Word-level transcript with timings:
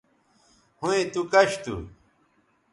ھویں 0.79 1.03
تو 1.13 1.21
کش 1.31 1.51
تھو 1.63 1.75